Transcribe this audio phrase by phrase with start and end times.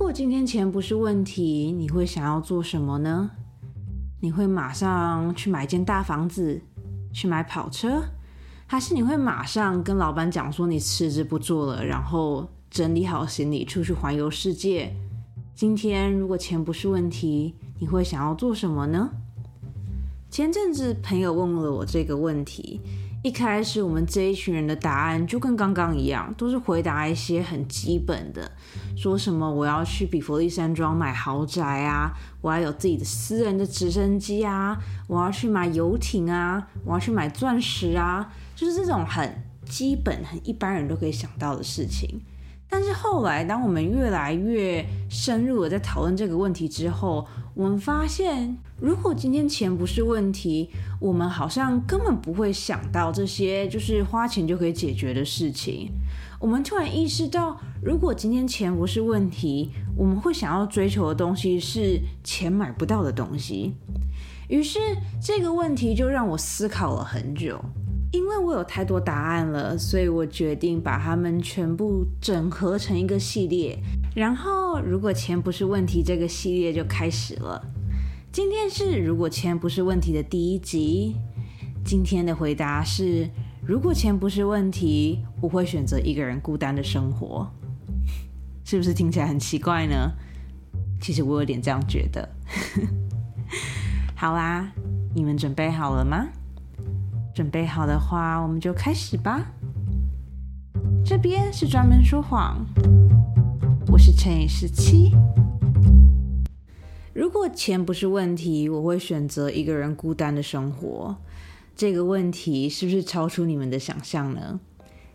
[0.00, 3.30] 如果今天钱不是问题，你会想要做什么呢？
[4.20, 6.58] 你会马上去买间大房子，
[7.12, 8.02] 去买跑车，
[8.66, 14.90] 还是你会马上跟老板讲说你辞职不做了，然后整理好行李出去环游世界？
[15.54, 19.10] 今天如果钱不是问题，你会想要做什么呢？
[20.30, 22.80] 前阵子朋友问了我这个问题。
[23.22, 28.50] 一开始我们这一群人的答案就跟刚刚一样，都是回答一些很基本的，
[28.96, 42.18] 说什么我要去比佛利山庄买豪宅啊，我要有自己的私人的直升机啊，我要去买游艇啊，我要去买钻石啊，就是这种很基本、很一般人都可以想到的事情。
[42.70, 50.70] 但是后来，当我们越来越深入的在讨论这个问题之后，我们发现，如果今天钱不是问题，
[51.00, 55.90] 我们好像根本不会想到这些就是花钱就可以解决的事情。
[56.38, 63.74] 我们突然意识到，如果今天钱不是问题，我们会想要追求的东西是钱买不到的东西。
[64.48, 64.78] 于是
[65.20, 67.60] 这个问题就让我思考了很久。
[68.12, 73.78] 因为我有太多答案了，所以我决定把它们全部整合成一个系列。
[74.16, 77.64] 然后，如果钱不是问题，这个系列就开始了。
[78.32, 81.16] 今天是如果钱不是问题的第一集。
[81.84, 83.28] 今天的回答是：
[83.64, 87.48] 如果钱不是问题，我会选择一个人孤单的生活。
[88.64, 90.12] 是不是听起来很奇怪呢？
[91.00, 92.28] 其实我有点这样觉得。
[94.14, 94.72] 好啦，
[95.14, 96.26] 你们准备好了吗？
[97.40, 99.46] 准备好的话，我们就开始吧。
[101.02, 102.66] 这边是专门说谎，
[103.90, 105.16] 我是乘以十七。
[107.14, 111.16] 如果钱不是问题，我会选择一个人孤单的生活。
[111.74, 114.60] 这个问题是不是超出你们的想象呢？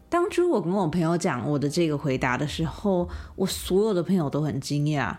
[0.10, 5.18] 当初我跟我朋友讲我的这个回答的时候，我所有的朋友都很惊讶。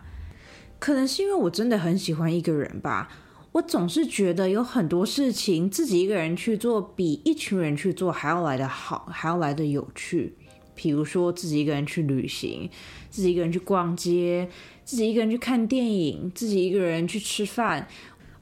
[0.80, 3.08] 可能是因为我真的很喜欢一个人吧。
[3.56, 10.36] 我总是觉得有很多事情自己一个人去做，比一群人去做还要来得好，还要来得有趣。
[10.75, 12.69] 比如说自己一个人去旅行，
[13.08, 14.47] 自己一个人去逛街，
[14.84, 17.88] 自己一个人去看电影，自己一个人去吃饭。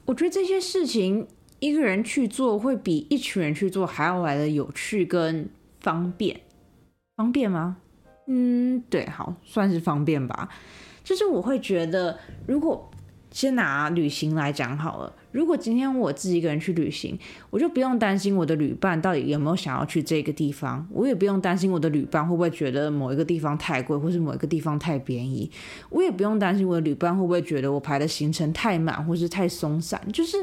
[0.03, 1.25] 我觉得这些事情
[1.59, 5.47] 一个人去做，会比一群人去做还要来的有趣跟
[5.79, 6.41] 方便。
[7.15, 7.77] 方便吗？
[8.27, 10.49] 嗯，对，好，算是方便吧。
[11.05, 12.91] 就是我会觉得，如果
[13.35, 15.13] 先拿旅行来讲好了。
[15.33, 17.19] 如果今天我自己一个人去旅行，
[17.49, 25.51] 我就不用担心我的旅伴到底有没有想要去这个地方，我也不用担心我的旅伴会不会觉得某一个地方太贵，或是某一个地方太便宜，
[25.89, 30.01] 我也不用担心我的旅伴会不会觉得我排的行程太满，或是太松散。
[30.13, 30.37] 就是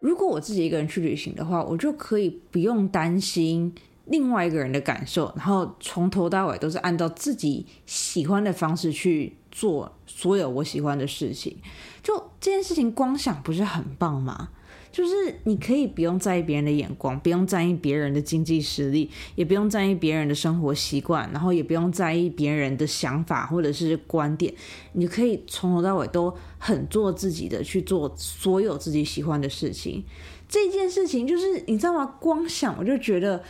[0.00, 3.74] 如果我自己一个人去旅行的话，我就可以不用担心。
[4.06, 11.56] 另外一个人的感受，然后从头到尾都是按照自己喜欢的方式去做所有我喜欢的事情。
[12.02, 14.50] 就这件事情，光想不是很棒吗？
[14.92, 24.52] 就是你可以不用在意别人的眼光，不用在意别人的经济实力，也不用在意别人的生活习惯，然后也不用在意别人的想法或者是观点。
[24.94, 30.04] 你可以从头到尾都很做自己的，去做所有自己喜欢的事情。
[30.48, 32.04] 这件事情就是你知道吗？
[32.18, 33.42] 光想我就觉得。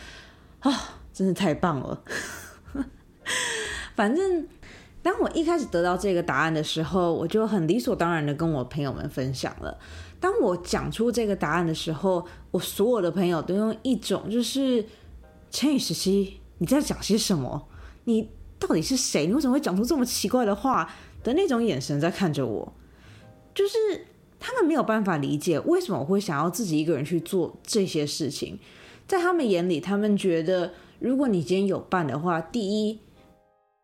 [0.59, 0.71] 啊，
[1.11, 2.03] 真是太棒了！
[3.95, 4.47] 反正
[5.03, 9.77] 当我一开始得到这个答案的时候，我就很理所当然的跟我朋友们分享了。
[10.19, 14.85] 当我讲出这个答案的时候，我所有的朋友都用一种就是
[15.49, 17.67] “千与十七，你在讲些什么？
[18.03, 18.29] 你
[18.59, 19.25] 到底是谁？
[19.25, 20.91] 你为什么会讲出这么奇怪的话？”
[21.23, 22.73] 的那种眼神在看着我，
[23.53, 24.07] 就是
[24.39, 28.57] 他们没有办法理解为什么我会想要自己一个人去做这些事情。
[29.07, 32.99] 在他们眼里，他们觉得，如果你今天有伴的话，第一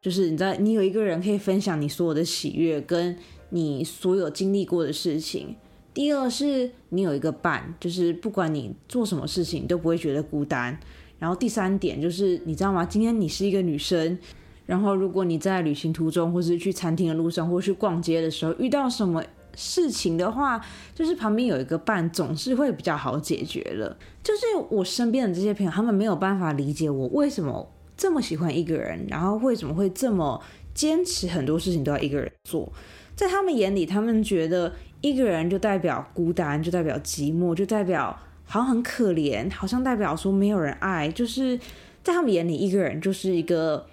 [0.08, 3.14] 就是你知道，你有一个人可以分享你所有的喜悦，跟
[3.50, 5.48] 你所有经历过的事情；
[5.94, 10.74] 第二是你有一个伴，就是不管你做什么事情你都不会觉得孤单；
[11.20, 12.86] 然后第三点就是，你知道吗？
[12.86, 14.18] 今天你是一个女生，
[14.66, 19.22] 然后如果你在旅行途中，或是去餐厅的路上，或是逛街的时候遇到什么。
[19.60, 23.98] 事情的话，就是旁边有一个伴，总是会比较好解决了。
[24.24, 27.68] 就是我身边的这些朋友，他们没有办法理解我为什么
[27.98, 30.40] 这么喜欢一个人，然后为什么会这么
[30.74, 32.72] 坚持很多事情都要一个人做。
[33.16, 34.72] 在他们眼里，他们觉得
[35.02, 38.16] 一个人就代表孤单，就代表寂寞，就代表
[38.46, 41.10] 好像很可怜，好像代表说没有人爱。
[41.10, 41.58] 就是
[42.04, 43.88] 在他们眼里，一个人就是一个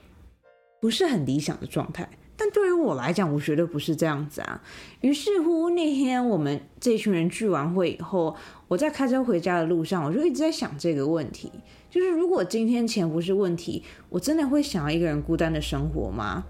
[0.81, 2.07] 不是很理想的状态。
[2.37, 4.61] 但对于我来讲，我绝对不是这样子啊。
[5.01, 8.35] 于是乎，那天我们这群人聚完会以后，
[8.69, 11.53] 我在开车回家的路上，我就一直在想这个问题：，
[11.91, 16.45] 就是如果今天钱不是问题，我真的会想要一个人孤单的生活吗？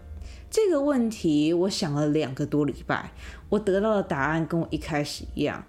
[0.50, 3.12] 这个问题我想了两个多礼拜，
[3.48, 5.64] 我得到的答案跟我一开始一样。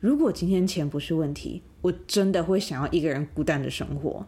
[0.00, 4.26] 如果今天钱不是问题，我真的会想要一个人孤单的生活。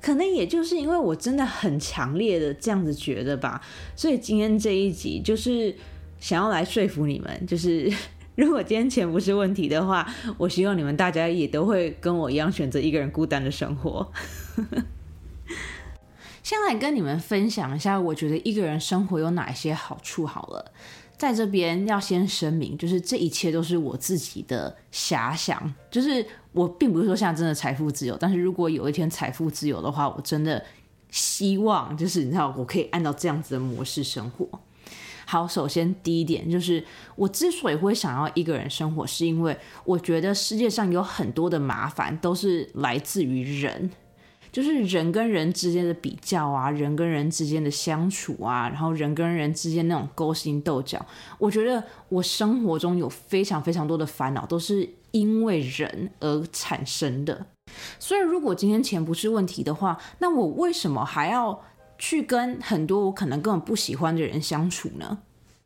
[0.00, 3.60] 可能也就是因为我真的很强烈的这样子觉得吧，
[3.96, 5.74] 所以今天这一集就是
[6.20, 7.92] 想要来说服你们，就是
[8.36, 10.06] 如果今天钱不是问题的话，
[10.36, 14.12] 我希望你们大家也都会跟我一样选择一个人孤单的生活。
[16.42, 20.72] 先来跟你们分享一下，我觉得一个人生活有哪些好处好了。
[21.18, 30.64] 在这边要先声明，就是这一切都是我自己的遐想，就是我并不是说现在真的财富自由，但是如果有一天财富自由的话，我真的
[31.10, 34.48] 希望就是你知道，我可以按照这样子的模式生活。
[35.26, 36.82] 好，首先第一点就是，
[37.16, 43.90] 我之所以会想要一个人生活，是因为我觉得世界上有很多的麻烦都是来自于人。
[44.58, 51.00] 就是人跟人之间的比较啊，人跟人之间的相处啊，然后人跟人之间那种勾心斗角，
[51.38, 57.46] 我觉得我生活中有非常非常多的烦恼，都是因为人而产生的。
[58.00, 61.62] 所以，如果今天钱不是问题的话，那我为什么还要
[61.96, 65.18] 去跟很多我可能根本不喜欢的人相处呢？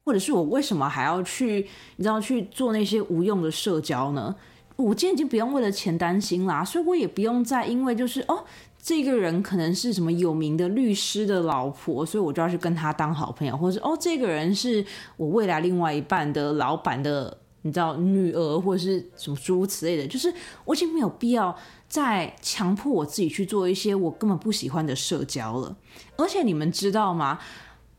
[0.04, 1.66] 或者是我为什么还要去，
[1.96, 4.36] 你知道去做那些无用的社交呢？
[4.76, 8.44] 我今天已经不用为了钱担心啦，所以我也不用再因为就是哦。
[8.84, 14.84] 这个人可能是什么有名的律师的老婆，所以我就要去跟他当好朋友，或是哦，这个人是
[15.16, 20.34] 我未来另外一半的老板的，你知道女儿或者是什么诸如此类的，就是
[20.64, 21.56] 我已经没有必要
[21.88, 25.76] 再强迫我自己去做一些我根本不喜欢的社交了。
[26.16, 27.38] 而且你们知道吗？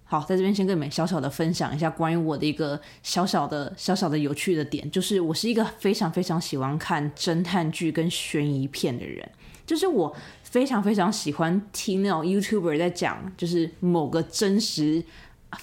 [0.04, 9.32] 好，在这边先跟你们小小的分享一下关于我的一个小小的小小的有趣的点，就是我是一个非常非常喜欢看侦探剧跟悬疑片的人，
[9.66, 10.16] 就是我。
[10.54, 15.04] 非常非常喜欢听那种 YouTuber 在讲，就是某个真实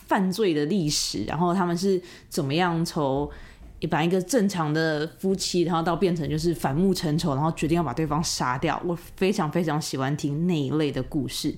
[0.09, 3.31] 犯罪的历史，然后他们是怎么样从
[3.79, 8.83] 一般一个正常的夫妻，然后到变成就是反目成仇，然后决定要把对方杀掉。
[8.85, 11.55] 我非常非常喜欢听那一类的故事。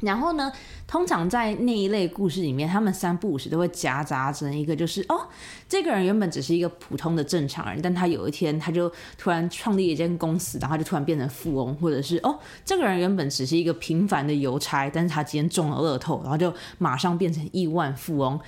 [0.00, 0.52] 然后呢，
[0.86, 5.26] 通常在那一类故事里面，他们三不五时都会夹杂着一个，就是哦，
[5.66, 18.38] 这个人原本只是一个普通的正常人，但他有一天他就突然创立一间公司，然后就突然变成富翁，或者是哦，这个人原本只是一个平凡的邮差，但是他今天中了乐透，然后就马上变成亿万富翁。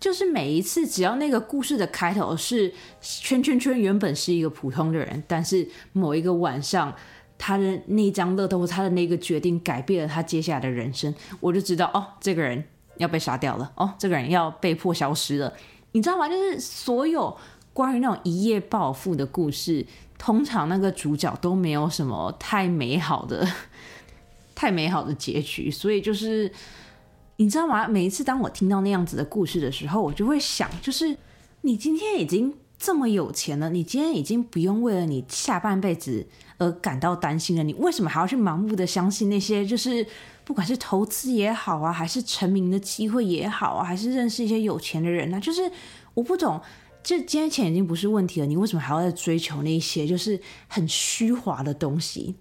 [0.00, 2.72] 就是每一次，只要那个故事的开头是
[3.02, 6.96] 圈圈圈原本是一个普通的人，但是某一个晚上。
[7.42, 12.62] 他的那张乐透，他的那个决定改变了他接下来的人生，我就知道哦，这个人
[12.98, 15.50] 要被杀掉了，哦，这个人要被迫消失了，
[15.92, 16.28] 你知道吗？
[16.28, 17.34] 就是所有
[17.72, 19.86] 关于那种一夜暴富的故事，
[20.18, 23.48] 通常那个主角都没有什么太美好的、
[24.54, 26.52] 太美好的结局，所以就是
[27.36, 27.88] 你知道吗？
[27.88, 31.16] 每一次当我听到那样子的故事的时候，我就会想，就是
[31.62, 36.26] 你今天已经这么有钱了，你今天已经不用为了你下半辈子。
[36.56, 39.64] 而感到担心了你，为什么还要去盲目的相信那些？
[39.64, 40.06] 就是
[40.44, 45.40] 不管是投资也好啊，还是成名的机会也好啊，还是认识一些有钱的人呢？
[45.40, 45.72] 就是
[46.12, 46.60] 我不懂，
[47.02, 50.38] 这今天钱已经不是问题了，你为什么还要在追求那些就是
[50.68, 52.34] 很虚华的东西？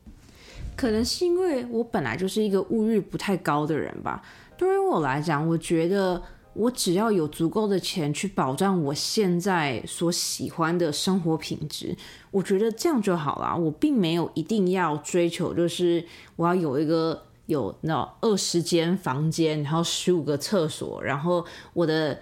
[0.75, 4.21] 可能是因为我本来就是一个物欲不太高的人吧。
[4.57, 6.21] 对于我来讲，我觉得。
[6.53, 11.95] 我只要有足够的钱去保障我现在所喜欢的生活品质，
[12.31, 13.55] 我觉得这样就好了。
[13.55, 16.03] 我并没有一定要追求，就是
[16.35, 22.19] 我要有一个有那二十间房间，然后十五个厕所，然后我的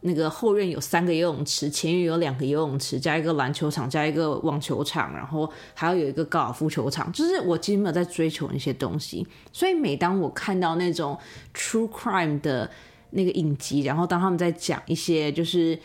[0.00, 7.12] 那个后院有三个游泳池，前院有两个游泳池，加一个篮球场，加一个网球场，然后还要有一个高尔夫球场。
[7.12, 11.18] 就是我其实没有在追求那些东西，所以每当我看到那种
[11.52, 12.70] true crime 的。
[13.10, 15.78] 那个影集，然后当他们在讲一些，就是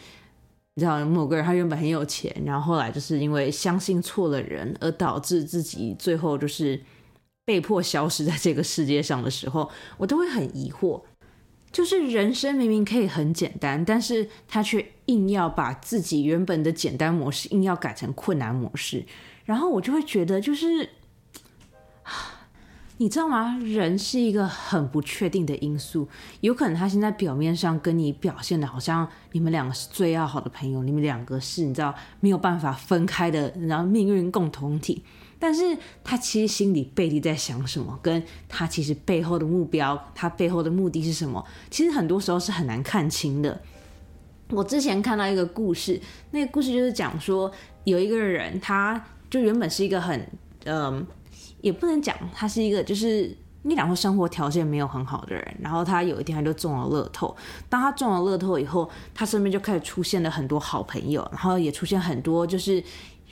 [0.74, 6.82] 你知道某个人他原本很有钱，然后后来就是因为相信错了人，而导致自己最后就是
[7.46, 11.02] 被迫消失在这个世界上的时候，我都会很疑惑，
[11.72, 19.06] 就是人生明明可以很简单，但是他却硬要把自己原本的简单模式硬要改成困难模式，
[19.46, 20.90] 然后我就会觉得就是。
[23.04, 23.60] 你知道吗？
[23.62, 26.08] 人是一个很不确定的因素，
[26.40, 35.04] 有可能他现在表面上跟你表现的好像你们两个是最要好的朋友，你们两个是你知道没有办法分开的，然后命运共同体。
[35.38, 43.60] 但是他其实心里背地在想什么，跟他其实背后的目标，他背后的目的是什么，其实很多时候是很难看清的。
[44.48, 46.00] 我之前看到一个故事，
[46.32, 47.52] 那个故事就是讲说
[47.84, 50.26] 有一个人，他就原本是一个很
[50.64, 51.06] 嗯。
[51.64, 57.34] 也不能讲他是一个，就是你讲说生活条件没有很好的人，然后他有一天他就中了乐透。
[57.70, 62.84] 当他中了乐透以后，他身边就开始出现了很多好朋友，然后也出现很多就是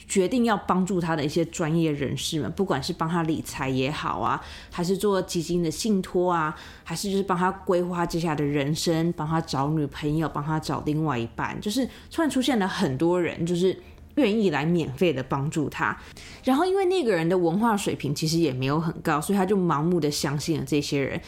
[0.08, 13.78] 决定要帮助他的一些专业人士们，不管是帮他理财也好啊，还是做基金的信托啊，还是就是帮他规划接下来的人生，帮他找女朋友，帮他找另外一半，就是突然出现了很多人，就是。
[14.16, 15.98] 愿意来免费的帮助他，
[16.44, 21.20] 然后因为那个人的文化水平其实也没有很高，所以他就盲目的相信了这些人。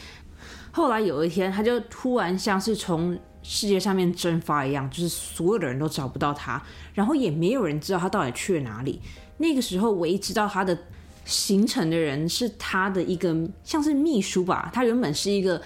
[0.70, 6.62] 后来有一天，他就突然像是从世界上面蒸发一样，就是所有的人都找不到他，
[6.94, 9.00] 然后也没有人知道他到底去了哪里。
[9.38, 10.76] 那个时候，唯一知道他的
[11.24, 15.60] 行程的人是他的一个像是秘书吧，他原本是一个。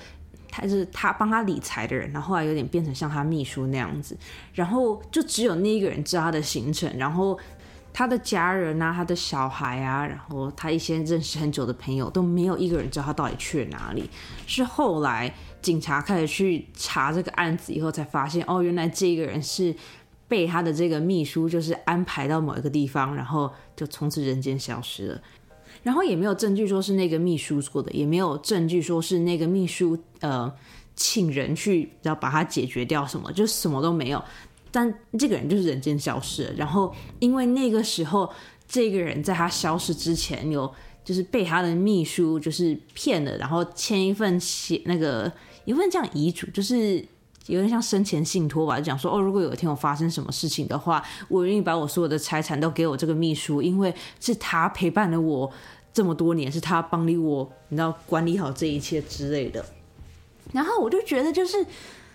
[0.50, 4.16] 他是他帮他理财的人，然后后来有点变成像他秘书那样子，
[4.54, 7.38] 然后就只有那一个人知道他的行程，然后
[7.92, 14.08] 他的家人啊，他的小孩啊，然后他一些认识很久的朋友都没有一个人知道他到底去了哪里。
[14.46, 19.74] 是后来警察开始去查这个案子以后，才发现哦，原来这个人是
[20.28, 25.20] 被他的这个秘书就是安排到某一个地方，然后就从此人间消失了。
[25.88, 30.52] 然后也没有证据说是那个秘书做的，也没有证据说是那个秘书呃
[30.94, 34.22] 请人去要把它解决掉什么，就什么都没有。
[34.70, 36.52] 但这个人就是人间消失了。
[36.58, 38.30] 然后因为那个时候
[38.68, 40.70] 这个人在他消失之前有
[41.02, 45.32] 就是被他的秘书就是骗了，然后签一份写那个
[45.64, 47.02] 一份这样遗嘱，就是。
[47.48, 55.50] 有点像生前信托吧，就讲说哦，如果有一天我发生什么事情的话，我愿意把我所有的财产都给我这个秘书，因为是他陪伴了我
[55.98, 59.64] 这么多年，是他帮理我，你知道管理好这一切之类的。
[60.52, 61.58] 然后我就觉得，就是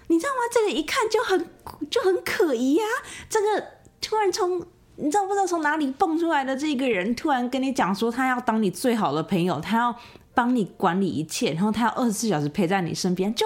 [0.07, 0.39] 你知道吗？
[0.49, 1.45] 这个一看就很
[1.89, 2.83] 就很可疑呀。
[3.29, 3.61] 这个
[3.99, 9.93] 突然从你知道不知道从哪里蹦出来的这个人，突然跟你讲说他要当你最好的朋友，他要
[10.33, 13.45] 帮你管理一切，然后他要二十四小时陪在你身边，就。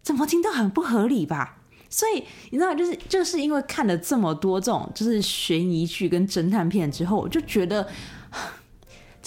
[0.00, 1.58] 怎么听都很不合理吧？
[1.90, 7.86] 所以你知道，就是就是因为看了这么多这种就是悬疑剧跟侦探片之后，我就觉得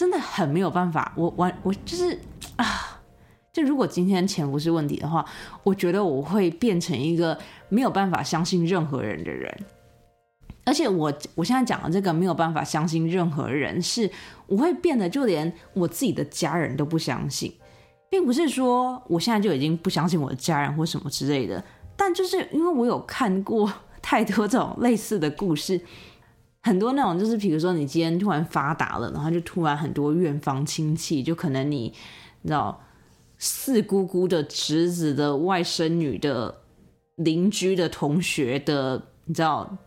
[0.01, 1.13] 真的很没有办法。
[1.15, 2.17] 我完我就是
[2.55, 2.99] 啊，
[3.53, 5.23] 就如果今天钱不是问题的话，
[5.61, 7.37] 我觉得我会变成一个
[7.69, 9.55] 没有办法相信任何人的人。
[10.65, 14.09] 而且我我现在讲的这个没有办法相信任何人，是
[14.47, 17.53] 我会变得就连我自己的家人都不相信。
[18.09, 21.63] 并不是说我现在就已经不相信我的家人或什么之类的，
[21.95, 25.79] 但就是因为我有看过太多这种类似的故事，
[26.61, 31.93] 很多那种就是，比如说你今天突然发达了，然后就突然很多远房亲戚，就可能你
[32.41, 32.79] 你知道
[33.37, 36.61] 四姑姑的侄子的外甥女的
[37.15, 39.77] 邻居的同学的，你知道。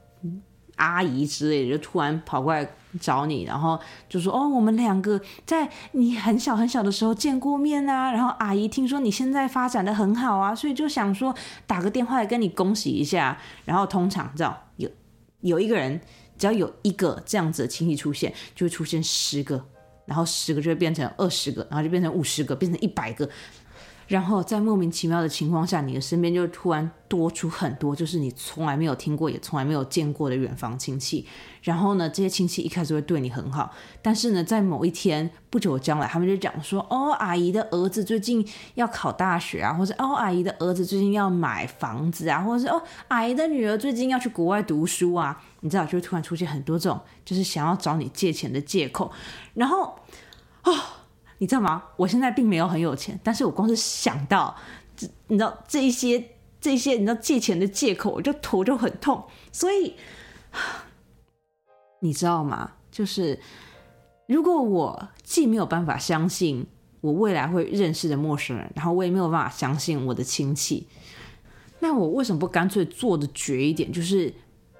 [0.77, 2.69] 阿姨之类的就突然跑过来
[3.01, 3.79] 找你，然后
[4.09, 11.33] 就说：“哦，我们两个在你很小很小的时候见过面啊。”然后阿姨听说你现在发展的很好啊，所以就想说
[11.65, 13.39] 打个电话来跟你恭喜一下。
[13.65, 14.91] 然后通常知道有
[15.43, 16.01] 有一个人，
[16.37, 19.65] 只要有一个这样子的亲戚出现，就会出现十个，
[20.07, 23.29] 然后十个就会变成二十个，然后就变成五十个，变成一百个。
[24.15, 31.27] 然后在莫名其妙的情况下，你的身边就突然多出很多，就是你从来没有听过也从来没有见过的远房亲戚。
[31.63, 49.11] 然后呢，这些亲戚一开始会对你很好，但是呢，在某一天不久将来，他们就讲说：“哦，阿姨的儿子最近要考大学啊，或者哦，阿姨的儿子最近要买房子啊，或者是哦，阿姨的女儿最近要去国外读书啊。”你知道，就会突然出现很多这种就是想要找你借钱的借口。
[49.55, 49.99] 然后
[50.63, 51.03] 啊。
[51.45, 51.85] 你知道吗？
[51.99, 54.57] 我现在并没有很有钱，但是我光是想到
[54.97, 59.23] 这，你知道这一些这些，你知道借钱的借口，我就头就很痛。
[59.53, 59.93] 所以，
[62.01, 62.73] 你知道吗？
[62.91, 63.39] 就是
[64.27, 66.67] 如果我既没有办法相信
[67.03, 70.89] 我未来会认识的陌生人，然后我也没有办法相信我的亲戚，
[71.81, 74.33] 那我为什么不干脆做的绝一点，就是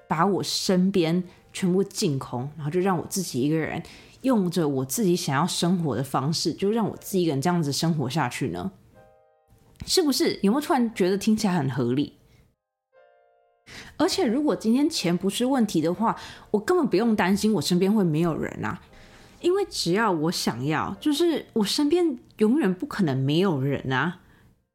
[0.07, 3.83] 把我身边全部净空，然后就让我自己一个人。
[4.25, 8.71] 用着我自己想要生活的方式，就让我自己一个人这样子生活下去呢？
[9.85, 10.39] 是不是？
[10.41, 12.17] 有没有突然觉得听起来很合理？
[13.97, 16.19] 而且，如果今天钱不是问题的话，
[16.51, 18.81] 我根本不用担心我身边会没有人啊，
[19.41, 24.21] 因为只要我想要，就是我身边永远不可能没有人啊，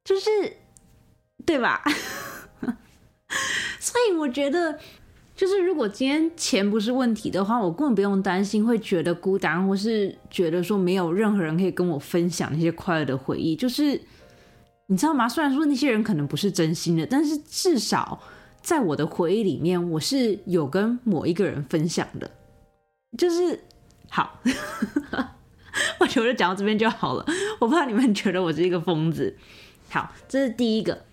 [0.04, 0.30] 就是
[1.44, 1.82] 对吧？
[3.80, 4.78] 所以我觉得。
[5.40, 13.56] 就是如果今天钱不是问题的话，我根本不用担心会觉得孤单，或是觉得说没有任何人可以跟我分享那些快乐的回忆。
[13.56, 13.98] 就是
[14.88, 15.26] 你知道吗？
[15.26, 18.20] 虽然说那些人可能不是真心的，但是至少
[18.60, 22.30] 在我的回忆里面，我是有跟某一个人分享的。
[23.16, 23.58] 就是
[24.10, 24.38] 好，
[26.00, 27.24] 我觉得讲到这边就好了，
[27.60, 29.34] 我怕你们觉得我是一个疯子。
[29.88, 31.06] 好，这是第一个。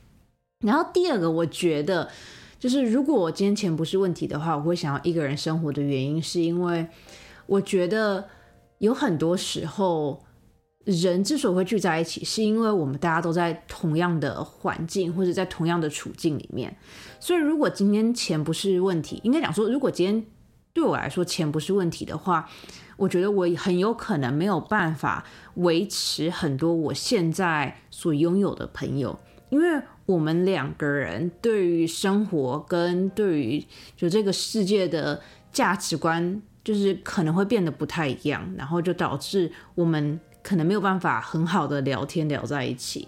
[0.65, 2.10] 然后第二个，我觉得
[2.60, 6.88] 就是如果我今天钱不是问题的话，我会想要一个人生活的原因，是因为
[7.46, 8.28] 我觉得
[8.80, 10.24] 有很多时候。
[10.88, 16.74] 人之所以会聚在一起，是因为我们大家都在同样的环境或者在同样的处境里面。
[17.20, 20.26] 所以，如果今天钱不是问题，应该讲说，如果今天
[20.72, 22.50] 对我来说钱不是问题的话，
[22.96, 33.64] 我觉得我很有可能没有办法维持很多我现在所拥有的朋友，因为我们两个人对于生活跟对于
[33.96, 35.22] 就这个世界的
[35.52, 40.20] 价值观，就是可能会变得不太一样，然后就导致我们。
[40.44, 43.06] 可能没有办法很好的聊天聊在一起，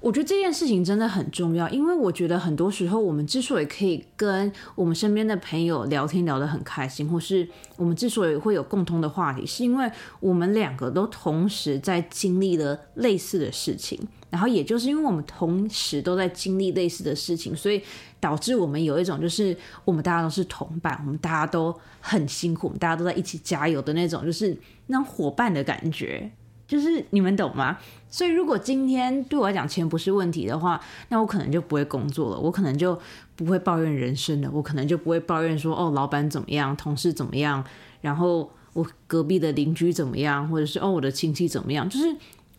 [0.00, 17.82] 我觉得这件事情真的很重要，因为我觉得很多时候我们之所以可以跟我们身边的朋友聊天聊得很开心，或是我们之所以会有共通的话题，是因为我们两个都同时在经历了类似的事情，然后也就是因为我们同时都在经历类似的事情，所以
[18.18, 19.54] 导致我们有一种就是
[19.84, 26.32] 我们大家都是同伴，我们大家都很辛苦，我们大家都在一起加油的那种，就是那种伙伴的感觉。
[26.70, 27.76] 就是你们懂吗？
[28.08, 32.96] 所以如果今天对我来讲钱不是问题的话，那我可能就不会工作了，我可能就
[33.34, 37.64] 不会抱怨人生了，我可能就不会抱怨说哦，老板怎么样，同事怎么样，
[38.00, 41.88] 然后我隔壁的邻居怎么样，或者是哦我的亲戚怎么样。
[41.88, 42.16] 就是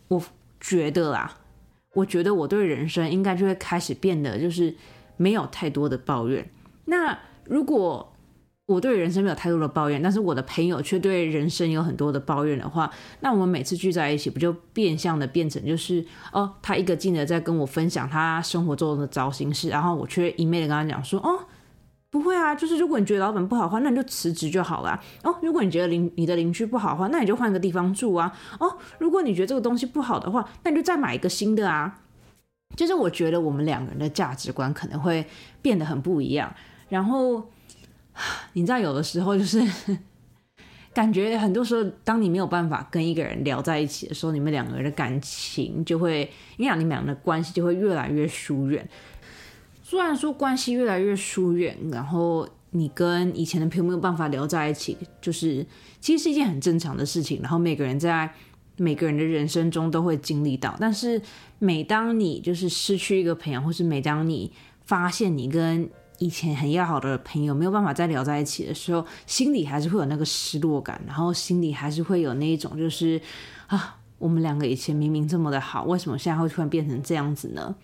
[0.08, 0.22] 我
[0.60, 1.38] 觉得啦，
[1.94, 4.74] 我觉得我对人生应该就会开始变得就是
[5.16, 6.46] 没有太多的抱怨。
[6.84, 8.11] 那如果
[8.72, 21.40] 我对人生没有太多的抱怨，但是我的朋友却对人生有很多的抱怨的话，那我们每次聚在一起，不就变相的变成就是哦，他一个劲的在跟我分享他生活中的糟心事，然后我却一昧的跟他讲说哦，
[22.10, 25.34] 不会啊，就是如果你觉得老板不好的话，那你就辞职就好了哦。
[25.42, 28.32] 如果你觉得邻你的邻居不好的话，那你就换个地方住啊。
[28.58, 32.00] 哦，如果你觉得这个东西不好的话，那你就再买一个新的啊。
[32.76, 35.26] 就是我觉得我们两个人的价值观可能会
[35.60, 36.54] 变得很不一样，
[36.88, 37.50] 然后。
[38.52, 39.62] 你知道，有的时候就是
[40.94, 48.86] 感觉，很多时候，当你没有办法跟一个人聊在一起的时候，你们两个人的感情就会，你讲你们俩的关系就会越来越疏远。
[49.82, 55.66] 虽然说关系越来越疏远，然后你跟以前的朋友没有办法聊在一起，就是
[56.00, 57.40] 其实是一件很正常的事情。
[57.42, 58.30] 然后每个人在
[58.76, 61.20] 每个人的人生中都会经历到，但是
[61.58, 64.50] 每当你就是失去一个朋友，或是每当你
[64.84, 65.88] 发现你跟
[66.22, 73.20] 以前很要好的朋友没有办法再聊在一起的时候，心里还是会有那个失落感，然后心里还是会有那一种就是
[73.66, 77.74] 啊，我们两个以前明明这么的好，为什么现在会突然变成这样子呢？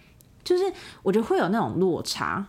[0.45, 0.63] 就是
[1.03, 2.47] 我觉得会有那种落差。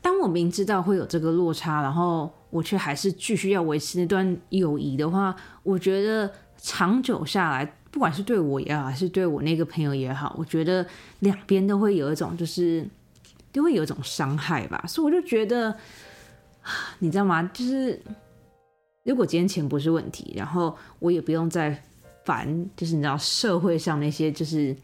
[0.00, 10.86] 当我明知道会有这个落差，然后我却还是继续要维持那段友谊的话，我觉得长久下来，不管是对我也好，还是对我那个朋友也好，我觉得
[11.18, 12.88] 两边都会有一种就是。
[13.54, 15.72] 就会有一种伤害吧，所以我就觉得，
[16.98, 17.40] 你知道吗？
[17.54, 18.02] 就是
[19.04, 21.84] 如果今天钱不是问题，然后我也不用再
[22.24, 24.76] 烦，就是你知道社会上那些就是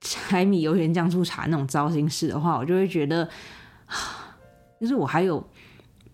[0.00, 3.28] 柴米油盐酱醋茶那种糟心事的话，我就会觉得，
[4.80, 5.44] 就是我还有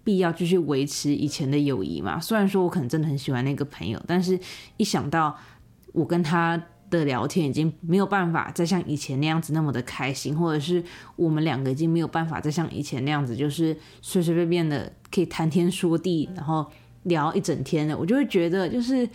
[0.03, 2.19] 必要继续维持以前的友谊嘛？
[2.19, 4.41] 虽然说我可能真的很喜欢那个朋友，但是
[4.79, 5.39] 一想到
[5.93, 6.59] 我跟他。
[6.91, 10.83] 的聊天已经没有办法再像以前那样子那么的开心，或者是
[11.17, 16.67] 我们两个已经没有办法再像以前那样子，就是随随便便的可以谈天说地，然后
[17.05, 19.09] 聊一整天的，我就会觉得就是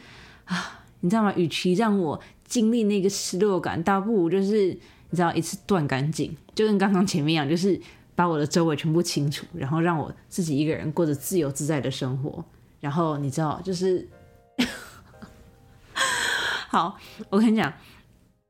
[0.45, 1.33] 啊，你知道吗？
[1.35, 4.67] 与其让我经历那个失落感，倒不如就是
[5.09, 7.79] 你知道一次断干净，就跟刚刚前面一样，就是
[8.15, 12.43] 把我的周围全部清除，然后让我自己一个人过着自由自在的生活，
[12.79, 14.07] 然后你知道就是。
[16.71, 16.97] 好，
[17.29, 17.73] 我跟你讲，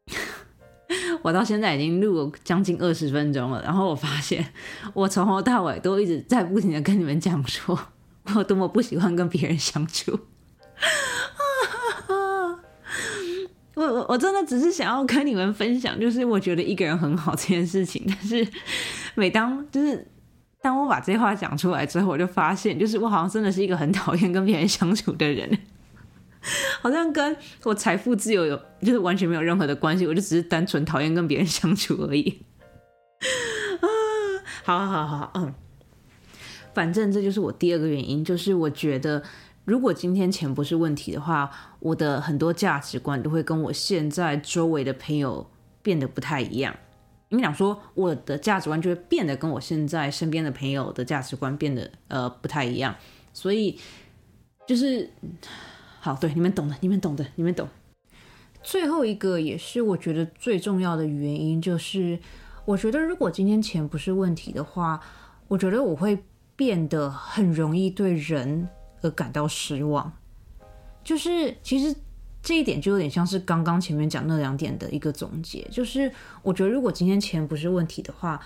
[1.23, 4.45] 我到现在已经录了将近二十分钟了，然后我发现
[4.93, 7.87] 我从头到尾都一直在不停的跟你们讲说，
[8.35, 10.11] 我多么不喜欢跟别人相处。
[13.73, 18.47] 我我我真的只是想要跟你们分享，就是我觉得一个人很好这件事情，但是
[19.15, 20.07] 每当就是
[20.61, 25.57] 当我把这话讲出来之后，我就发现，就是我好像真的是一个很讨厌跟别人相处的人。
[26.81, 32.41] 好像跟我财富自由有就是完全没有任何的关系，我就只是单纯讨厌跟别人相处而已。
[33.81, 33.87] 啊，
[34.63, 35.53] 好好好好，嗯，
[36.73, 39.21] 反正这就是我第二个原因，就是我觉得
[39.65, 45.47] 如果今天钱不是问题的话，我的很多价值观都会跟我现在周围的朋友
[45.83, 46.75] 变得不太一样。
[47.29, 52.95] 你们讲说我的价值观就会变得跟我现在身边的朋友的价值观变得呃不太一样，
[53.31, 53.79] 所以
[54.65, 55.07] 就是。
[56.03, 57.67] 好，对，你们懂的，你们懂的，你们懂。
[58.63, 62.17] 最后一个也是我觉得最重要的原因，就是
[62.65, 64.99] 我觉得如果今天钱不是问题的话，
[65.47, 66.23] 我觉得我会
[66.55, 68.67] 变得很容易对人
[69.01, 70.11] 而感到失望。
[71.03, 71.95] 就是其实
[72.41, 76.11] 这一点就有点像是刚刚前面讲那两点的一个总结，就是
[76.41, 78.41] 我觉得如果今天钱不是问题的话，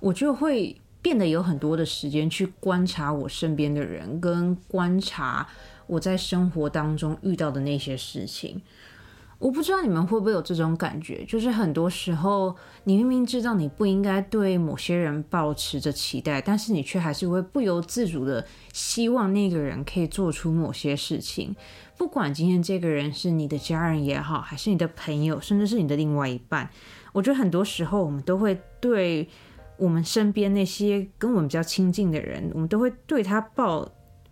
[0.00, 5.46] 我就会变得有很多的时间去观察我身边的人，跟观察
[5.86, 8.60] 我在生活当中遇到的那些事情。
[9.38, 21.54] 我不知道你们会不会有这种感觉，就是很多时候你明明知道你不应该对某些人抱持着期待，但是你却还是会不由自主的希望那个人可以做出某些事情。
[21.96, 26.68] 不管今天这个人是你的家人也好，还是你的朋友，甚至是你的另外一半，
[27.12, 29.28] 我觉得很多时候我们都会对
[29.76, 33.86] 我们身边那些跟我们比较亲近的人，我们都会对他抱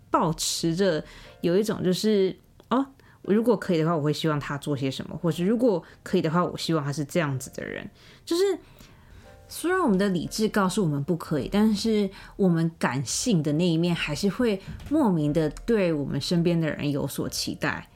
[0.09, 1.03] 抱持着
[1.41, 2.35] 有一种就是
[2.69, 2.85] 哦。
[3.21, 7.89] 如果可以的话，我会希望他做些什么，或是如果可以的话，我希望他是这样子的人。
[8.23, 8.43] 就是
[9.47, 17.87] 虽然我们的理智告诉我们不可以，但是我们感性的那一面还是会莫名的对我们身边的人有所期待。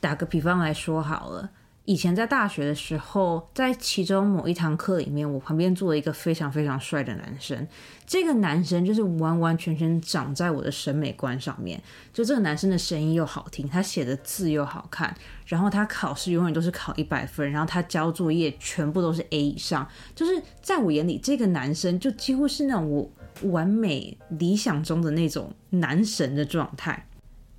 [0.00, 1.50] 打个比方来说好了。
[1.88, 7.66] 以前在大学的时候，在其中某一堂课里面，我旁边坐了一个非常非常帅的男生。
[8.06, 11.82] 这个男生就是完完全全长在我的审美观上面。
[12.12, 19.88] 就这个男生的声音又好听，他写的字又好看，然后他考试永远都是考一百分，然后他交作业全部都是 A 以上。
[20.14, 23.10] 就是在我眼里，这个男生就几乎是那种我
[23.48, 27.08] 完美理想中的那种男神的状态。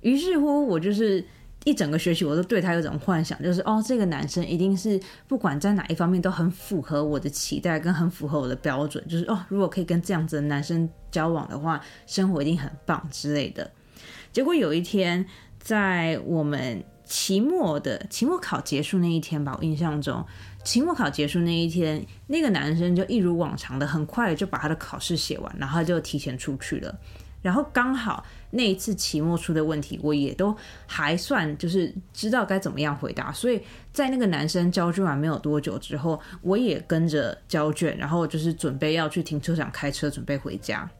[0.02, 1.26] 于是乎，我就是。
[1.64, 9.06] 一整个学期，我都对他有种幻想，就是哦，这个男生一定是不管在哪一方面都很符合我的期待，跟很符合我的标准。
[9.06, 13.70] 就是哦，如果可以跟这样子的男生交往的话，生活一定很棒之类的。
[14.32, 15.26] 结果有一天，
[15.58, 20.24] 在我们期末的期末考结束那一天吧，我印象中，
[20.64, 26.98] 期末考结束那一天，那个男生就一如往常的很快就把他的考试写完，然后就提前出去了。
[27.42, 33.60] 然后刚好那一次期末出的问题，我也都还算就是知道该怎么样回答，所以
[33.92, 40.90] 在那个男生交卷完没有多久之后，我也跟着交卷，然后就是准备要去停车场开车准备回家。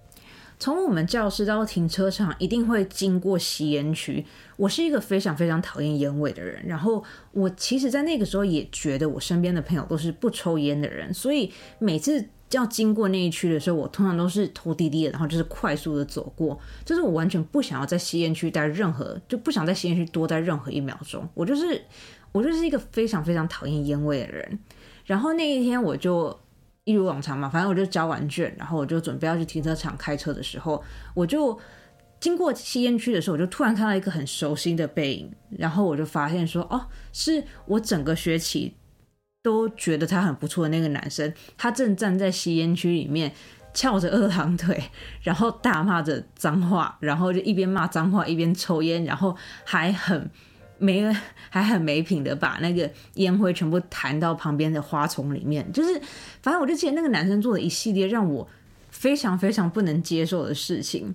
[0.58, 4.24] 从我们教室到停车场一定会经过吸烟区，
[4.56, 12.28] 我是一个非常非常讨厌烟味的人，然后我其实，在那个时候也觉得我身边的朋友都是不抽烟的人，所以每次。
[12.56, 21.28] 要经过那一区的时候，我通常都是头低低的，然后就是快速的走过，就是我完全不想要在吸烟区待任何，就不想在吸烟区多待任何一秒钟。
[21.34, 21.80] 我就是
[22.32, 24.58] 我就是一个非常非常讨厌烟味的人。
[25.04, 26.36] 然后那一天我就
[26.84, 30.82] 一如往常嘛，反正我就交完卷，然后我就准备要去停车场开车的时候，
[31.14, 31.58] 我就
[32.18, 38.74] 经过吸烟区的时候，我就突然看到一个很熟悉的背影，然后我就发现说，哦，是我整个学期。
[39.42, 43.32] 都觉得他很不错的那个男生，他正站在吸烟区里面
[43.72, 44.82] 翘着二郎腿，
[45.22, 50.30] 然后大骂着脏话，然后就一边骂脏话一边抽烟，然后还很
[50.78, 51.02] 没
[51.48, 55.72] 还很没品的把那个烟灰全部弹到旁边的花丛里面。
[55.72, 56.00] 就是，
[56.42, 58.46] 反正我就记得那个男生做了一系列让我
[58.90, 61.14] 非常非常不能接受的事情。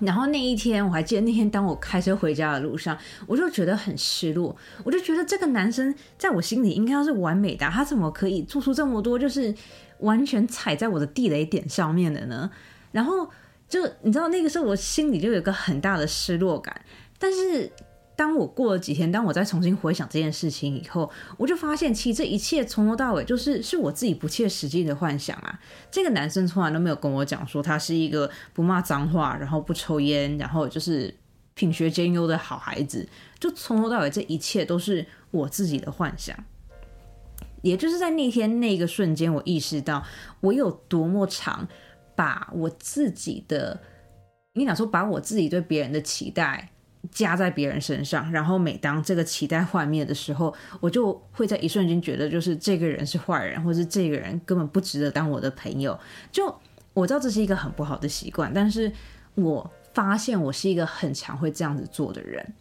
[0.00, 4.56] 然后那一天，我还记得那天，当我开车回家的路上，我就觉得很失落。
[4.84, 9.54] 我就觉得这个男生在我心里应该要是完美的，他怎么可以做出这么多，就是
[9.98, 12.50] 完全踩在我的地雷点上面的呢？
[12.92, 13.28] 然后
[13.68, 16.80] 就你知道，那个时候我心里就有个很大的失落感，
[17.18, 17.70] 但是。
[18.20, 25.58] 当我过了几天，当我再重新回想这件事情以后，我就发现，其实这一切从头到尾就是是我自己不切实际的幻想啊。
[25.90, 31.16] 这个男生从来都没有跟我讲说他是一个不骂脏话，然后不抽烟，然后就是
[31.54, 33.08] 品学兼优的好孩子。
[33.38, 36.36] 就从头到尾，这一切都是我自己的幻想。
[37.62, 40.04] 也就是在那天那个瞬间，我意识到
[40.40, 41.66] 我有多么长
[42.14, 43.80] 把我自己的，
[44.52, 46.68] 你想说把我自己对别人的期待。
[47.10, 55.98] 加在别人身上，然后每当这个期待幻灭的时候，我就会在一瞬间觉得，就是这个人是坏人，或是这个人根本不值得当我的朋友。
[56.30, 56.54] 就
[56.92, 58.92] 我知道这是一个很不好的习惯，但是
[59.34, 62.52] 我发现我是一个很常会这样子做的人。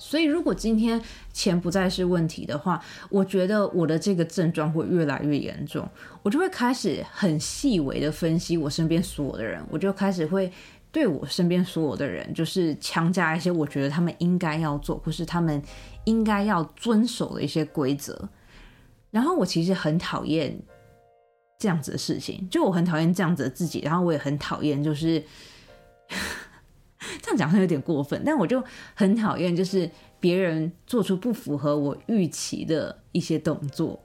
[0.00, 1.00] 所以，如果今天
[1.32, 2.80] 钱不再是问题的话，
[3.10, 5.88] 我觉得我的这个症状会越来越严重，
[6.22, 10.52] 我就会开始很细微的分析我身边所有的人，我就开始会。
[10.98, 15.62] 对我身边所有的人，就是强加一些我觉得他们应该要做，或是他们
[16.06, 18.28] 应该要遵守的一些规则。
[19.12, 20.60] 然后我其实很讨厌
[21.56, 23.78] 这样子的事情，就我很讨厌这样子的自己。
[23.78, 25.22] 然后我也很讨厌，就是
[27.22, 28.60] 这样讲是有点过分，但我就
[28.96, 34.02] 很讨厌，就是别人做出不符合我预期的一些动作。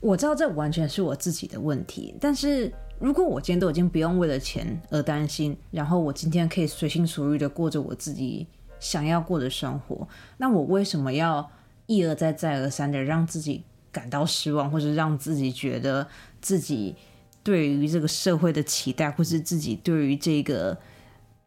[0.00, 8.46] 我知道这完全是我自己的问题，但是如果我今天都已经不用为了钱而担心，然后我今天可以随心所欲的过着我自己
[8.78, 11.50] 想要过的生活，那我为什么要
[11.86, 16.06] 一而再再而三的让自己感到失望，或者让自己觉得
[16.42, 16.94] 自己
[17.42, 20.76] 对于这个社会的期待，或是自己对于这个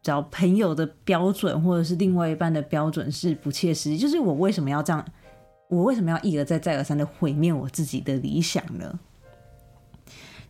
[0.02, 3.96] 找朋友的标准，或者是另外一半的标准是不切实际？
[3.96, 5.06] 就是我为什么要这样？
[5.68, 8.98] 我为什么要一而再、再而三的毁灭我自己的理想呢？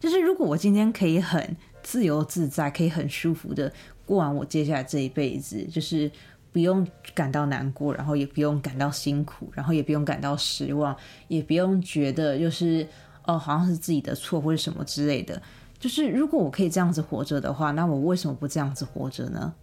[0.04, 3.72] 就是如果我今天可以很自由自在，可以很舒服的
[4.04, 6.10] 过完我接下来这一辈子，就是
[6.52, 10.94] 不用感到难过，然后也不用感到辛苦，然后也不用感到失望，
[11.28, 12.86] 也不用觉得就是
[13.24, 15.40] 哦，好像是自己的错或者什么之类的。
[15.78, 19.54] 就是如果我可以这样子活着的话，那我为什么不这样子活着呢？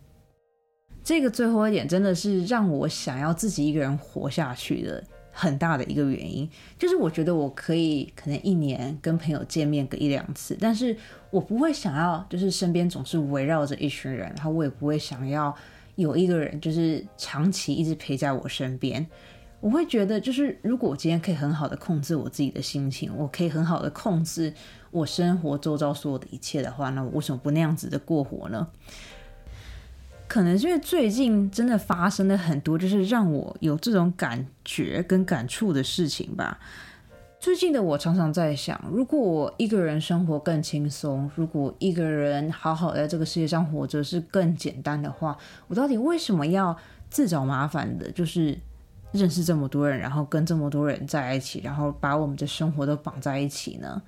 [1.04, 5.04] 这个最后一点真的是让我想要自己一个人活下去的。
[5.32, 10.96] 很大的一个原因就是，我觉得我可以可能一年跟朋友见面个一两次，但是
[11.30, 15.56] 我不会想要就是身边总是围绕着一群人，然后我也不会想要
[15.96, 19.06] 有一个人就是长期一直陪在我身边。
[19.62, 24.52] 我会觉得，就是如果我今天可以很好的控制我自己的心情，我可以很好的控制
[24.90, 28.68] 我生活周遭所有的一切的话，那我为什么不那样子的过活呢？
[30.32, 36.58] 可能是因为最近真的发生了很多，就是让我有这种感觉跟感触的事情吧。
[37.38, 46.74] 最近的我常常在想，如果我一个人生活更轻松，如果一个人好好在这个世界上活着是更简单的话，我到底为什么要
[47.10, 48.10] 自找麻烦的？
[48.10, 48.58] 就是
[49.12, 54.02] 认识这么多人，然后跟这么多人在一起，然后把我们的生活都绑在一起呢？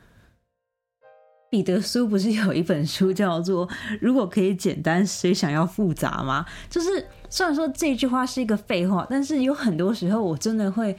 [1.54, 3.70] 彼得书不是有一本书叫做
[4.02, 6.44] “如果可以简单，谁想要复杂”吗？
[6.68, 10.98] 就是虽然说这句话是一个废话，但是有很多时候我真的会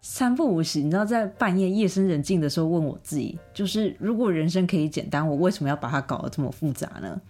[0.00, 7.20] 三不五时，你知道，在半夜夜深人静的时候问我自己：，就是如果人生可以简单，我为什么要把它搞得这么复杂呢？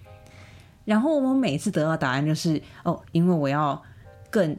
[0.87, 3.83] 然后我们每次得到答案就是：哦，因为我要
[4.31, 4.57] 更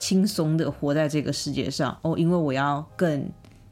[0.00, 3.22] 轻松的活在这个世界上；哦，因为我要更，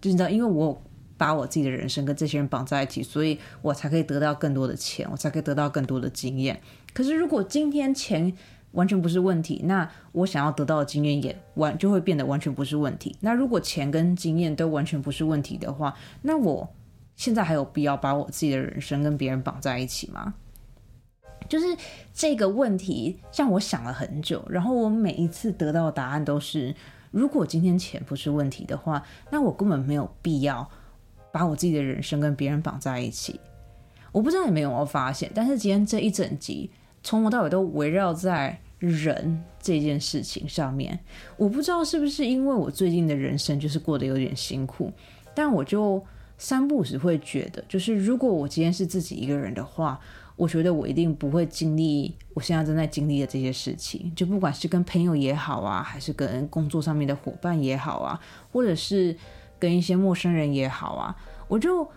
[0.01, 0.81] 就你知道，因为我。
[1.17, 6.61] 把我自己的人生跟这些人绑在一起，所以我才可以得到更多的钱，我才可以得到更多的经验。
[6.93, 8.33] 可是如果今天钱
[8.73, 13.17] 完全不是问题，那我想要得到的经验也完就会变得完全不是问题。
[13.21, 16.69] 那如果钱跟经验都完全不是问题的话，那我
[17.15, 20.35] 现在还有必要把我自己的人生跟别人绑在一起吗？
[21.49, 21.67] 就是
[22.13, 26.75] 这个问题让我想了很久，然后我每一次得到的答案都是：
[27.13, 30.69] 如果今天钱不是问题的话，那我根本没有必要。
[31.35, 33.41] 把我自己的人生跟别人绑在一起，
[34.13, 36.71] 我不知道你们有没有发现，但是今天这一整集
[37.03, 40.97] 从头到尾都围绕在人这件事情上面。
[41.37, 44.93] 我不知道是不是因为我最近的人生就是过得有点辛苦，
[45.35, 46.01] 但我就
[46.39, 49.99] 三不时会觉得，就是如果我今天是自己一个人的话，
[50.37, 54.13] 我觉得我一定不会经历我现在正在经历的这些事情。
[54.15, 58.21] 就不管是跟朋友也好啊，还是跟工作上面的伙伴也好啊，
[58.53, 59.17] 或者是。
[59.65, 61.17] 跟一些陌生人也好啊，
[61.49, 61.91] 我就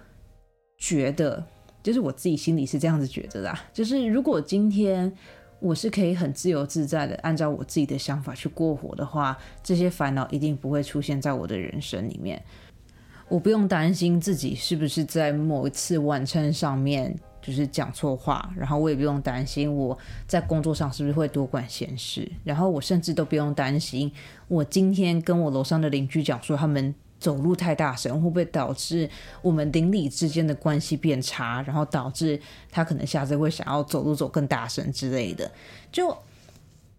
[0.78, 1.46] 觉得，
[1.84, 5.12] 就是我自己心里是这样子觉得的，就是如果今天
[5.60, 12.42] 我是可以很自由自在的按照我自己的想法去过活的话，这些烦恼一定不会出现在我的人生里面。
[13.28, 24.10] 我不用担心自己是不是在某一次晚餐上面就是讲错话，然后我也不用担心我在工作上是不是会多管闲事，然后我甚至都不用担心
[24.48, 26.96] 我今天跟我楼上的邻居讲说他们。
[27.20, 29.10] 走路太大声会不会导致
[29.42, 31.64] 我们邻里之间的关系变差？
[31.64, 35.52] 然后导致他可能下次会想要走路走更大声之类的？
[35.92, 36.16] 就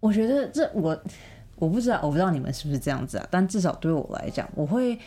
[0.01, 1.01] 我觉得这我
[1.57, 3.27] 我不知道，我不知道你们是不是这样子啊？
[3.31, 4.99] 但至少对我来讲，我会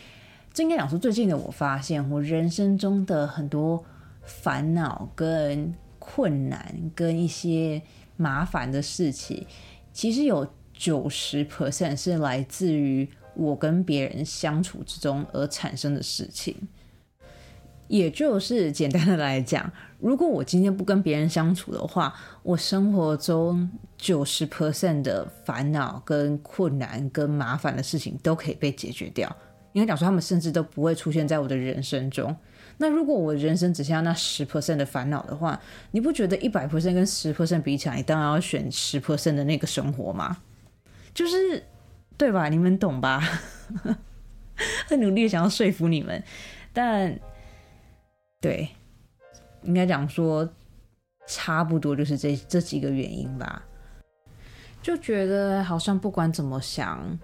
[0.52, 3.84] 这应该讲说，最近的我发现，我人生中的很多
[4.22, 7.82] 烦恼、跟困难、跟一些
[8.16, 9.46] 麻烦的事情，
[9.92, 13.06] 其实有九十 percent 是来自于。
[13.34, 16.54] 我跟别人相处之中而产生的事情，
[17.88, 29.34] 也就是简单的来讲，如果我今天不跟别人相处的话，我生活中九十 percent 的烦恼、跟困难、跟麻烦的事情都可以被解决掉。
[29.72, 32.34] 应该讲说，他们甚至都不会出现在我的人生中。
[32.76, 35.58] 那如果我人生只剩下那十 percent 的烦恼的话，
[35.92, 40.38] 你不觉得一百 percent 跟十 percent 比起来，你当然要选十 percent 的那个生活吗？
[41.14, 41.62] 就是。
[42.22, 42.48] 对吧？
[42.48, 43.20] 你们懂吧？
[44.86, 46.22] 很努力想要说服你们，
[46.72, 47.18] 但
[48.40, 48.68] 对，
[49.62, 50.48] 应该讲说
[51.26, 53.64] 差不多就是这这几个原因吧。
[54.80, 57.18] 就觉得好像不管怎么想，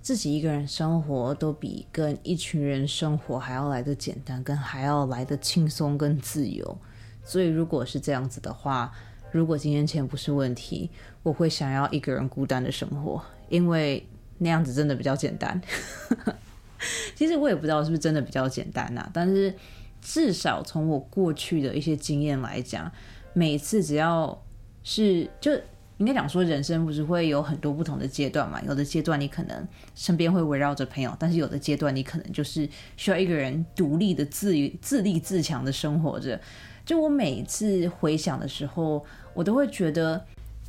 [0.00, 6.78] 自己一个人生活都比跟一群人生活还要来的简单，跟还要来的轻松跟自由。
[7.22, 8.90] 所以如果是这样子的话，
[9.30, 10.90] 如果今天钱不是问题，
[11.22, 14.02] 我会想要一个人孤单的生活，因为
[14.38, 15.60] 那样子真的比较简单。
[17.14, 19.54] 其实我也不知道是不是真的比较简单呐，但是
[20.02, 22.90] 至少从我过去的一些经验来讲，
[23.32, 24.38] 每次只要
[24.82, 25.50] 是就
[25.96, 28.60] 应该讲说，人生不是会有很多不同的阶段嘛？
[28.66, 36.38] 有的阶段你可能身边会围绕着朋友，但是有的阶段你可能就是需要一个人独立的自自立自强的生活着。
[36.84, 40.22] 就我每次回想的时候，我都会觉得。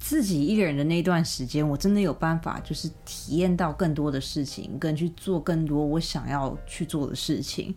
[0.08, 7.74] 自己一个人的那段时间，我真的有办法，就是体验到更多的事情，跟去做更多我想要去做的事情。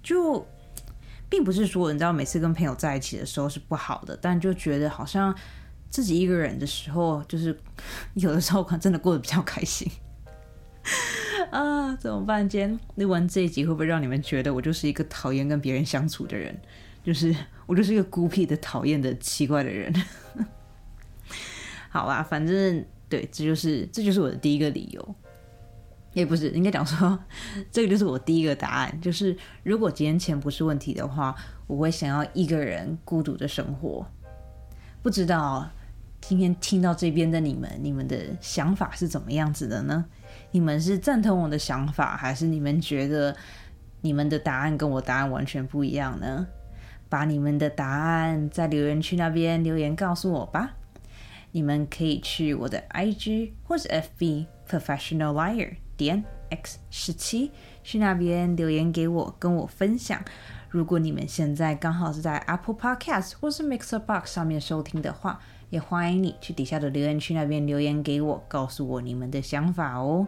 [0.00, 0.46] 就
[1.28, 5.34] 并不是说，你知道，每次跟朋友在一起的时候是不好的，但就觉得好像
[5.90, 7.58] 自己一个人的时候，就是
[8.14, 9.90] 有的时候可能真的过得比较开心。
[11.50, 12.48] 啊，怎么办？
[12.48, 16.56] 今天录完这一集，会不会让你们觉得我就是一个讨厌跟别人相处的人？
[17.02, 17.34] 就是
[17.66, 19.92] 我就是一个孤僻的、讨厌的、奇怪的人。
[21.94, 25.14] 好吧，反正对，这就是这就是我的第一个理由，
[26.12, 27.16] 也不是应该讲说，
[27.70, 31.32] 这个就是我第一个答案，就是如果今天钱不是问题的话，
[31.68, 34.04] 我会想要一个人孤独的生活。
[35.04, 35.70] 不知道
[36.20, 40.04] 今天听到这边的你们，你们的想法是怎么样子的呢？
[40.50, 43.36] 你们是赞同我的想法，还是你们觉得
[44.00, 46.48] 你们的答案跟我答案完全不一样呢？
[47.08, 50.74] 把你们的答案在留言区那边留言告诉我吧。
[51.54, 57.52] 你们可以去我的 IG 或者 FB Professional Liar 点 X 十七，
[57.84, 60.20] 去那边留言给我，跟我分享。
[60.68, 65.38] 如果你们现在刚好是在 Apple Podcast 或是 Mixer Box 上面收听的话，
[65.70, 70.26] 也欢迎你去底下的留言区那边留言给我，告诉我你们的想法哦。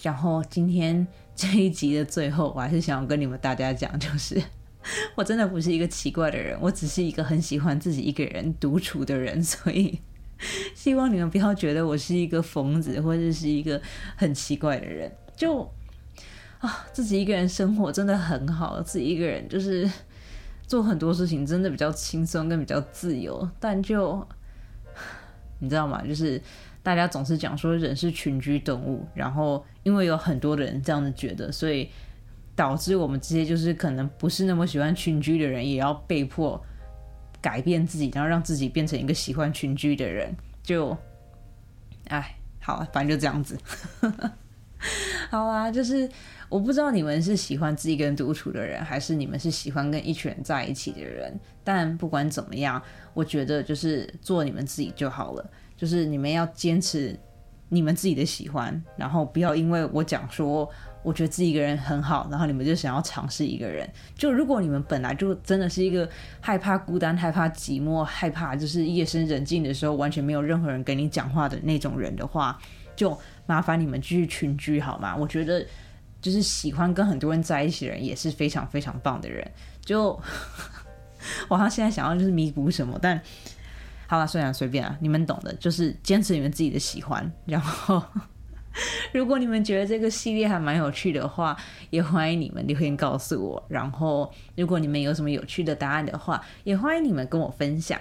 [0.00, 4.42] 然后今天这一集的最后，我还是想要跟你们大家讲，就是
[5.16, 10.00] 我真的不是一个奇怪的人，我只是一个很喜欢自己一个人独处的人，所以。
[10.74, 13.80] 希望你们不要觉得我是一个疯子，或者是一个
[14.16, 15.10] 很奇怪的人。
[15.34, 15.62] 就
[16.58, 19.90] 啊，自己一个人生活真的很好，自己一个人就是
[20.66, 23.48] 做很多事情，真的比较轻松跟比较自由。
[23.58, 24.28] 但就
[25.60, 26.02] 你知道吗？
[26.06, 26.38] 就是
[26.82, 31.88] 大家总是讲说人是群居动物，然后因为有很多人这样子觉得，所以
[32.56, 36.60] 导致我们这些就是可能不是那么喜欢群居的人，也要被迫。
[37.38, 40.96] 改变自己，然后让自己变成一个喜欢群居的人，就，
[42.08, 43.56] 哎，好，反正就这样子。
[45.30, 46.10] 好啊，就是
[46.48, 51.38] 我不知道你们是喜欢自己一个人独处的人，还是你们是喜欢跟一群人在一起的人。
[51.62, 52.82] 但不管怎么样，
[53.14, 55.50] 我觉得就是做你们自己就好了。
[55.76, 57.16] 就是你们要坚持
[57.68, 60.68] 你们自己的喜欢，然后不要因为我讲说。
[61.06, 63.88] 我觉得自己一个人很好，然后你们就想要尝试一个人。
[64.16, 66.08] 就如果你们本来就真的是一个
[66.40, 72.58] 害怕孤单、害怕寂寞、害怕就是夜深人静的时候完全没有任何人跟你讲话的那种人的话，
[72.96, 73.16] 就
[73.46, 75.14] 麻烦你们继续群居好吗？
[75.14, 75.64] 我觉得
[76.20, 79.48] 就是喜欢跟很多人在一起的人也是非常非常棒的人。
[79.84, 80.20] 就
[81.46, 83.22] 我好像现在想要就是弥补什么，但
[84.08, 88.02] 好了，算了，随便啊，你们懂的，就是坚持你们自己的喜欢，然后。
[89.12, 91.56] 如果你们觉得这个系列还蛮有趣的话，
[91.90, 93.62] 也欢迎你们留言告诉我。
[93.68, 97.98] 然后，如果你们有什么有趣的答案的话，也欢迎你们跟我分享。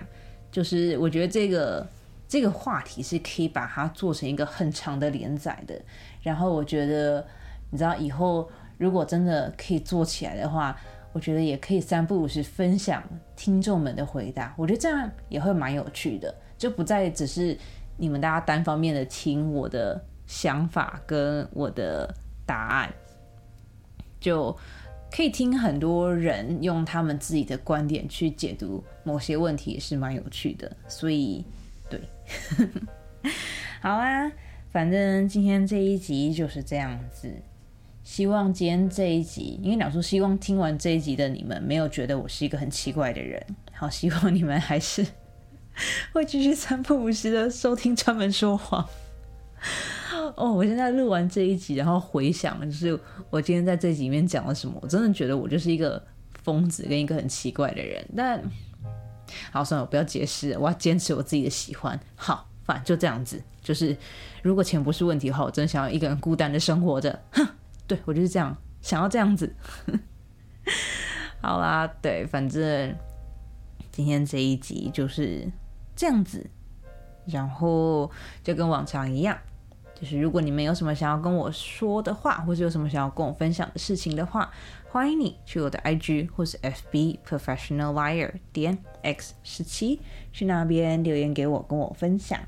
[0.52, 1.88] 就是我觉得这个
[2.28, 5.80] 这个话题是可以把它做成一个很长的连载的。
[6.22, 7.26] 然后，我觉得
[7.72, 10.78] 你知道以后如果真的可以做起来的话，
[11.14, 13.02] 我觉得也可以三不五时分享
[13.38, 14.54] 听众们的回答。
[14.58, 17.58] 我觉得这样也会蛮有趣的，就不再只是
[17.96, 20.04] 你们大家单方面的听我的。
[20.28, 22.14] 想法跟我的
[22.46, 22.94] 答案，
[24.20, 24.56] 就
[25.12, 30.76] 可以听很多人用他们自己的观点去解读某些问题，也是蛮有趣的。
[30.88, 31.46] 所以，
[31.90, 32.02] 对，
[33.82, 34.32] 好啊，
[34.72, 37.32] 反正今天这一集就是这样子。
[38.04, 43.44] 希望今天这一集，应该讲说，希望听完这一集的你们没有觉得我是一个很奇怪的人。
[43.74, 45.04] 好，希望你们还是
[46.14, 48.88] 会继续三不五时的收听专门说谎。
[50.36, 53.00] 哦，我现在录完这一集，然后回想，就是
[53.30, 56.02] 我今天在这集里面讲了什么，我真的觉得我就是一个
[56.44, 58.06] 疯子跟一个很奇怪的人。
[58.16, 58.42] 但
[59.52, 62.00] 好，算了，我不要解释，我要坚持我自己的喜欢。
[62.16, 63.42] 好，反正就这样子。
[63.62, 63.96] 就是
[64.44, 67.20] 如果钱不是问题的话，我真的想要一个人孤单的生活着。
[67.32, 67.48] 哼，
[67.88, 69.54] 对我就是这样，想要这样子。
[71.42, 72.96] 好啦，对，反正
[73.92, 75.48] 今天这一集就是
[75.96, 76.46] 这样子。
[77.28, 78.12] 然后
[78.44, 79.36] 就跟往常一样，
[80.00, 84.52] 就是如果你们有什么想要跟我说的话，或者有什么想要跟我分享的事情的话，
[84.92, 90.02] 欢迎你去我的 IG 或是 FB Professional Liar 点 X 十七
[90.34, 92.40] 去那边留言给我，跟我分享。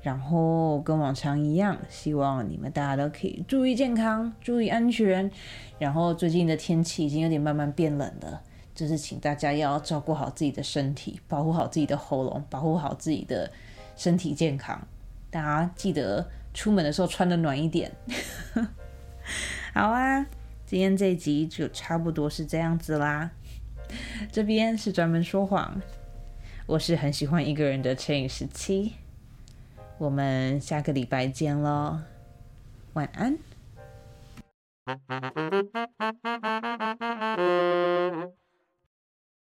[0.00, 5.30] 然后跟往常一样，希望你们大家都可以注意健康，注意安全。
[5.78, 8.40] 然后最近的天气已经有点慢慢变冷了，
[8.74, 13.50] 就是请大家要照顾好自己的身体，保护好自己的喉咙，保护好自己的
[13.96, 14.80] 身体健康。
[15.30, 16.26] 大家记得
[16.58, 17.92] 出门的时候穿的暖一点。
[19.72, 20.26] 好啊，
[20.66, 23.30] 今天这集就差不多是这样子啦。
[24.32, 25.80] 这边是专门说谎，
[26.66, 28.94] 我是很喜欢一个人的乘以十七。
[29.98, 32.00] 我们下个礼拜见喽，
[32.94, 33.38] 晚安。